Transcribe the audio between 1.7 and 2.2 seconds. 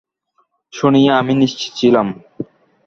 ছিলাম।